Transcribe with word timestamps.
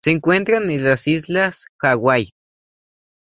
Se 0.03 0.09
encuentran 0.09 0.67
en 0.71 0.83
las 0.83 1.05
islas 1.07 1.65
Hawaii. 1.79 2.31